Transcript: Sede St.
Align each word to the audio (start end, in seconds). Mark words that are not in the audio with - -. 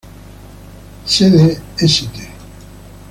Sede 1.05 1.61
St. 1.77 2.09